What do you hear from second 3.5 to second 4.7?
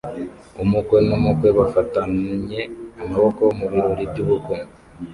mu birori by'ubukwe